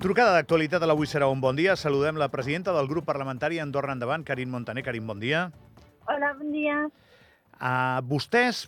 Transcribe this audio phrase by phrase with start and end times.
[0.00, 1.74] Trucada d'actualitat a l'Avui serà un bon dia.
[1.76, 4.80] Saludem la presidenta del grup parlamentari Andorra Endavant, Carin Montaner.
[4.80, 5.42] Carin, bon dia.
[6.08, 6.76] Hola, bon dia.
[7.60, 8.62] Uh, vostès,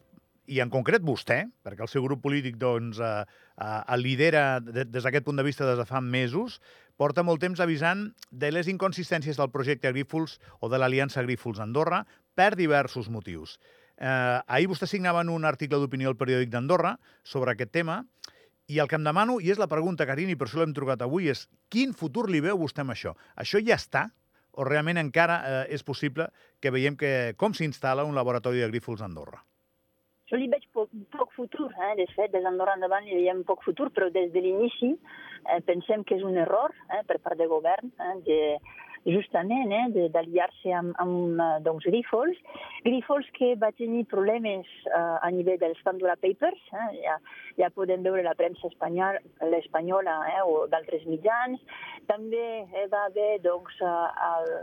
[0.53, 3.25] i en concret vostè, perquè el seu grup polític doncs, uh,
[3.57, 6.59] uh, lidera de, des d'aquest punt de vista des de fa mesos,
[7.01, 12.05] porta molt temps avisant de les inconsistències del projecte Agrífols o de l'Aliança Agrífols Andorra
[12.37, 13.57] per diversos motius.
[13.97, 18.03] Uh, ahir vostè signaven un article d'opinió al periòdic d'Andorra sobre aquest tema
[18.73, 21.29] i el que em demano, i és la pregunta, Carini, per això l'hem trucat avui,
[21.29, 23.13] és quin futur li veu vostè amb això?
[23.37, 24.07] Això ja està?
[24.53, 26.29] O realment encara eh, és possible
[26.61, 29.41] que veiem que com s'instal·la un laboratori de grífols a Andorra?
[30.33, 31.93] Jo li veig poc, poc futur, eh?
[31.99, 36.05] de fet, des d'Andorra endavant li veiem poc futur, però des de l'inici eh, pensem
[36.09, 38.39] que és un error eh, per part del govern eh, de,
[39.05, 42.39] justament eh, d'aliar-se amb, amb eh, doncs, Grifols.
[42.87, 47.17] Grifols que va tenir problemes eh, a nivell dels Pandora Papers, eh, ja,
[47.59, 51.61] ja podem veure la premsa espanyola eh, o d'altres mitjans.
[52.11, 53.97] També eh, va haver doncs, eh,
[54.29, 54.55] el,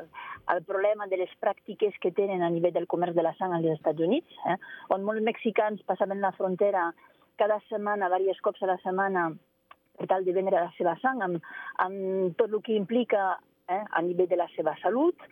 [0.55, 3.67] el problema de les pràctiques que tenen a nivell del comerç de la sang als
[3.75, 4.57] Estats Units, eh,
[4.95, 6.89] on molts mexicans passaven la frontera
[7.39, 9.29] cada setmana, diversos cops a la setmana,
[9.99, 11.45] per tal de vendre la seva sang, amb,
[11.83, 13.35] amb tot el que implica
[13.69, 15.25] eh, a nivell de la seva salut.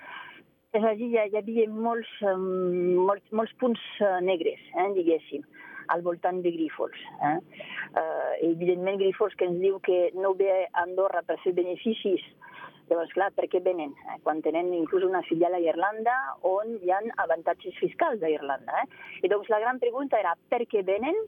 [0.75, 5.45] És a dir, hi, hi havia molts, molts, molts punts uh, negres, eh, diguéssim,
[5.93, 6.99] al voltant de Grífols.
[7.29, 7.37] Eh.
[7.95, 12.25] Uh, evidentment, Grífols que ens diu que no ve a Andorra per fer beneficis,
[12.87, 13.91] Llavors, clar, per què venen?
[14.07, 14.17] Eh?
[14.23, 16.13] Quan tenen inclús una filial a Irlanda
[16.47, 18.83] on hi ha avantatges fiscals a Irlanda.
[18.83, 19.25] Eh?
[19.27, 21.19] I doncs la gran pregunta era per què venen?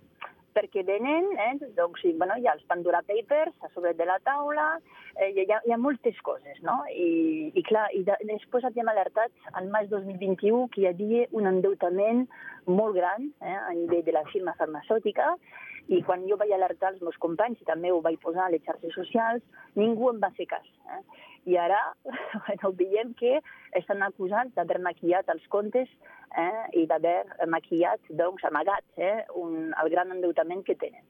[0.55, 4.19] Perquè venen, eh, doncs, i, bueno, hi ha els Pandora Papers a sobre de la
[4.25, 4.67] taula,
[5.16, 6.81] eh, hi, ha, hi ha moltes coses, no?
[6.92, 11.50] I, i clar, i de, després havíem alertat al maig 2021 que hi havia un
[11.50, 12.25] endeutament
[12.70, 15.33] molt gran eh, a nivell de la firma farmacèutica
[15.89, 18.61] i quan jo vaig alertar els meus companys i també ho vaig posar a les
[18.65, 19.42] xarxes socials,
[19.76, 20.67] ningú em va fer cas.
[20.93, 21.02] Eh?
[21.45, 21.80] I ara
[22.48, 23.39] bueno, veiem que
[23.80, 25.89] estan acusats d'haver maquillat els comptes
[26.36, 26.66] eh?
[26.73, 29.26] i d'haver maquillat, doncs, amagat eh?
[29.36, 31.04] un, el gran endeutament que tenen.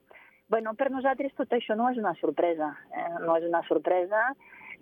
[0.50, 3.10] bueno, per nosaltres tot això no és una sorpresa, eh?
[3.26, 4.34] no és una sorpresa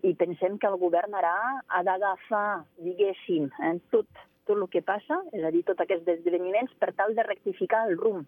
[0.04, 1.34] i pensem que el govern ara
[1.68, 3.74] ha d'agafar, diguéssim, eh?
[3.92, 4.08] tot,
[4.46, 7.98] tot el que passa, és a dir, tots aquests esdeveniments, per tal de rectificar el
[7.98, 8.28] rumb.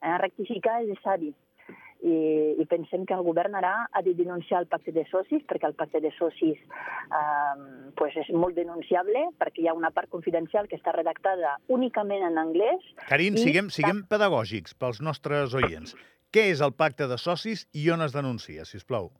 [0.00, 0.16] Eh?
[0.18, 1.34] Rectificar és savi
[2.02, 2.16] i,
[2.60, 5.76] i pensem que el govern ara ha de denunciar el pacte de socis, perquè el
[5.78, 7.54] pacte de socis eh,
[7.98, 12.40] pues és molt denunciable, perquè hi ha una part confidencial que està redactada únicament en
[12.40, 12.84] anglès.
[13.08, 13.44] Carin, i...
[13.44, 15.96] siguem, siguem pedagògics pels nostres oients.
[16.30, 19.10] Què és el pacte de socis i on es denuncia, si us plau?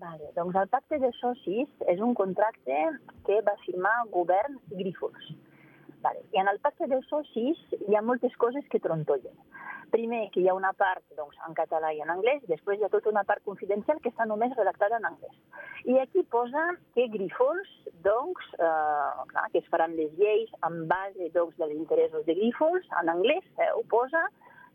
[0.00, 2.76] Vale, doncs el pacte de socis és un contracte
[3.26, 5.34] que va firmar govern i Grífols.
[6.04, 6.20] Vale.
[6.36, 9.36] I en el pacte de socis hi ha moltes coses que trontollen
[9.94, 12.92] primer que hi ha una part doncs, en català i en anglès, després hi ha
[12.92, 15.36] tota una part confidencial que està només redactada en anglès.
[15.90, 16.64] I aquí posa
[16.96, 17.70] que Grifols,
[18.06, 22.90] doncs, eh, clar, que es faran les lleis en base doncs, dels interessos de Grifols,
[23.02, 24.24] en anglès eh, ho posa,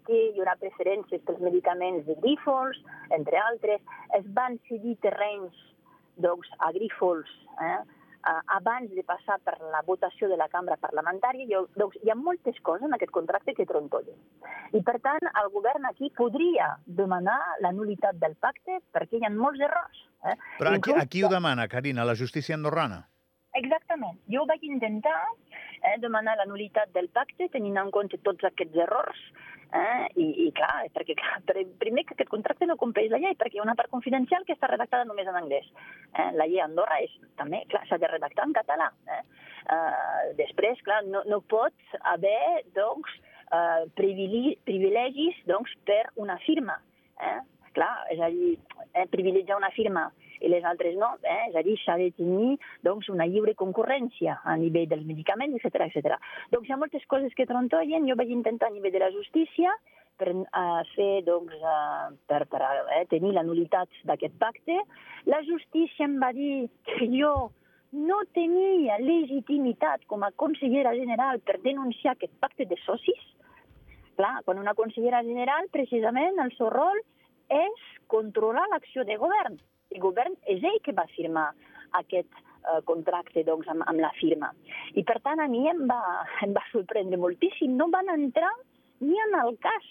[0.07, 2.79] que hi haurà preferències pels medicaments de Grifols,
[3.19, 3.84] entre altres.
[4.18, 5.66] Es van cedir terrenys
[6.23, 7.29] doncs, a Grifols,
[7.59, 7.79] eh,
[8.28, 12.12] eh, abans de passar per la votació de la cambra parlamentària, hi ha, doncs, hi
[12.12, 14.18] ha moltes coses en aquest contracte que trontollen.
[14.74, 19.34] I, per tant, el govern aquí podria demanar la nulitat del pacte perquè hi ha
[19.35, 20.03] molts errors.
[20.25, 20.35] Eh?
[20.57, 21.02] Però aquí, Inclús...
[21.03, 23.06] aquí ho demana, Carina, la justícia andorrana?
[23.57, 24.19] Exactament.
[24.29, 25.17] Jo vaig intentar
[25.81, 29.23] eh, demanar la nulitat del pacte tenint en compte tots aquests errors
[29.69, 30.05] Eh?
[30.17, 31.35] I, I clar, perquè clar,
[31.77, 34.55] primer que aquest contracte no compleix la llei, perquè hi ha una part confidencial que
[34.55, 35.67] està redactada només en anglès.
[36.15, 36.29] Eh?
[36.39, 38.89] La llei a Andorra és, també, clar, s'ha de redactar en català.
[39.13, 39.21] Eh?
[39.69, 43.13] Uh, després, clar, no, no pot haver, doncs,
[43.53, 46.79] uh, privilegis, doncs, per una firma.
[47.21, 47.38] Eh?
[47.77, 48.55] Clar, és a dir,
[48.95, 50.07] eh, privilegiar una firma
[50.41, 51.11] i les altres no.
[51.23, 51.50] Eh?
[51.50, 55.88] És a dir, s'ha de tenir doncs, una lliure concurrència a nivell dels medicaments, etc
[55.88, 56.18] etc.
[56.53, 58.07] Doncs hi ha moltes coses que trontollen.
[58.09, 59.74] Jo vaig intentar a nivell de la justícia
[60.19, 64.75] per uh, fer, doncs, uh, per, per uh, tenir la nulitat d'aquest pacte.
[65.31, 67.33] La justícia em va dir que jo
[67.95, 73.24] no tenia legitimitat com a consellera general per denunciar aquest pacte de socis.
[74.19, 77.00] Clar, quan una consellera general, precisament, el seu rol
[77.50, 79.56] és controlar l'acció de govern
[79.94, 81.50] el govern és ell que va firmar
[82.00, 84.51] aquest eh, contracte doncs, amb, amb la firma.
[84.94, 86.01] I per tant a mi em va,
[86.45, 87.77] em va sorprendre moltíssim.
[87.77, 88.51] No van entrar
[89.00, 89.89] ni en el cas.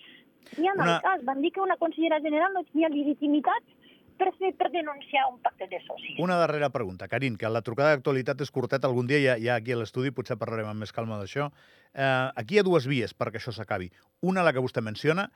[0.56, 0.97] Ni en una...
[0.97, 1.25] el cas.
[1.27, 3.75] Van dir que una consellera general no tenia legitimitat
[4.19, 6.19] per, fer, per denunciar un pacte de socis.
[6.23, 8.91] Una darrera pregunta, Carin, que la trucada d'actualitat és curteta.
[8.91, 11.50] Algun dia ja, ja aquí a l'estudi potser parlarem amb més calma d'això.
[11.95, 12.09] Eh,
[12.39, 13.91] aquí hi ha dues vies perquè això s'acabi.
[14.23, 15.29] Una, la que vostè menciona,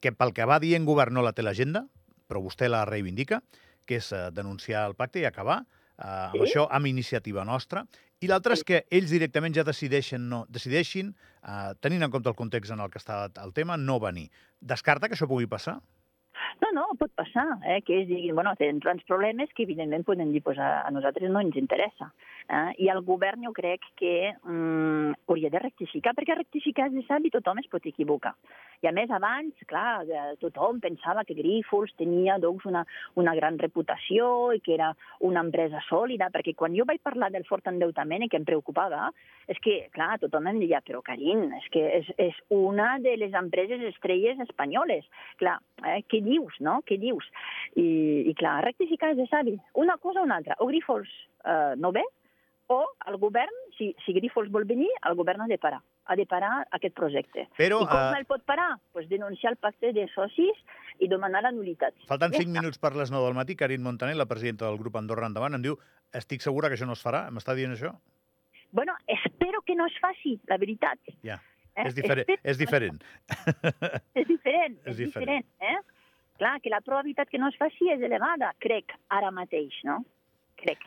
[0.00, 1.86] que pel que va dir en govern no la té l'agenda,
[2.28, 3.40] però vostè la reivindica,
[3.86, 6.44] que és eh, denunciar el pacte i acabar eh, amb Sí.
[6.50, 7.86] això, amb iniciativa nostra.
[8.20, 12.36] I l'altre és que ells directament ja decideixen, no, decideixin, eh, tenint en compte el
[12.38, 14.30] context en el que està el tema, no venir.
[14.60, 15.80] Descarta que això pugui passar?
[16.62, 20.32] No, no, pot passar, eh, que ells diguin, bueno, tenen tants problemes que evidentment poden
[20.32, 22.12] dir, pues a, a nosaltres no ens interessa.
[22.48, 22.72] Eh?
[22.86, 27.58] I el govern jo crec que mm, hauria de rectificar, perquè rectificar és sabi tothom
[27.60, 28.34] es pot equivocar.
[28.82, 32.84] I a més, abans, clar, eh, tothom pensava que Grífols tenia doncs, una,
[33.20, 34.92] una gran reputació i que era
[35.26, 39.10] una empresa sòlida, perquè quan jo vaig parlar del fort endeutament i que em preocupava,
[39.48, 43.34] és que, clar, tothom em deia, però Carin, és que és, és una de les
[43.38, 45.06] empreses estrelles espanyoles.
[45.40, 46.80] Clar, eh, què dius, no?
[46.86, 47.26] Què dius?
[47.74, 47.88] I,
[48.30, 49.56] i clar, rectificar és de savi.
[49.74, 50.58] Una cosa o una altra.
[50.60, 51.10] O Grífols
[51.44, 52.04] eh, no ve,
[52.68, 55.82] o el govern, si, si Grífols vol venir, el govern ha de parar.
[56.06, 57.48] Ha de parar aquest projecte.
[57.58, 58.76] Però, I com eh, el pot parar?
[58.92, 60.60] Pues denunciar el pacte de socis
[61.02, 61.94] i demanar la nulitat.
[62.06, 62.60] Falten Ja 5 està.
[62.60, 63.56] minuts per les 9 del matí.
[63.56, 65.78] Karin Montaner, la presidenta del grup Andorra Endavant, em diu
[66.14, 67.24] estic segura que això no es farà.
[67.34, 67.90] M'està dient això?
[68.70, 70.98] Bueno, espero que no es faci, la veritat.
[71.24, 71.40] Ja.
[71.76, 71.84] Eh?
[71.88, 73.02] És, diferent, Espero és diferent.
[74.14, 75.44] És diferent, És diferent.
[75.60, 75.76] eh?
[76.38, 79.98] Clar, que la probabilitat que no es faci és elevada, crec, ara mateix, no?
[80.60, 80.78] Crec.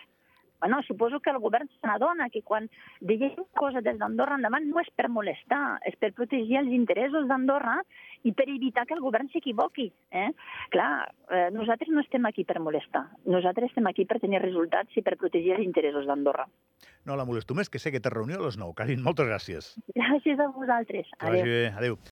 [0.60, 2.70] Bueno, suposo que el govern se n'adona que quan
[3.02, 7.80] una cosa des d'Andorra endavant no és per molestar, és per protegir els interessos d'Andorra
[8.24, 9.88] i per evitar que el govern s'equivoqui.
[10.12, 10.30] Eh?
[10.74, 10.92] Clar,
[11.32, 15.16] eh, nosaltres no estem aquí per molestar, nosaltres estem aquí per tenir resultats i per
[15.18, 16.48] protegir els interessos d'Andorra.
[17.08, 18.76] No la molesto més, que sé que té reunió a les 9.
[18.76, 19.72] Karin, moltes gràcies.
[19.96, 21.08] Gràcies a vosaltres.
[21.20, 21.48] Adéu.
[21.80, 22.00] Adéu.